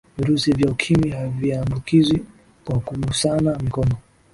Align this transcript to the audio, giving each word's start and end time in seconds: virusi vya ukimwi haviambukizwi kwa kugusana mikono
virusi 0.17 0.51
vya 0.53 0.71
ukimwi 0.71 1.09
haviambukizwi 1.09 2.25
kwa 2.65 2.79
kugusana 2.79 3.57
mikono 3.63 3.95